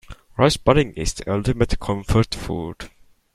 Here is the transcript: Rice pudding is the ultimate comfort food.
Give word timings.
Rice 0.35 0.57
pudding 0.57 0.93
is 0.93 1.13
the 1.13 1.31
ultimate 1.31 1.79
comfort 1.79 2.33
food. 2.33 2.89